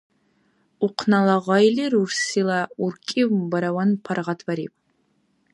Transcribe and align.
Ухънала 0.85 1.37
гъайли 1.45 1.85
рурсила 1.91 2.59
уркӀи 2.83 3.23
бараван 3.51 3.89
паргъатбариб. 4.03 4.73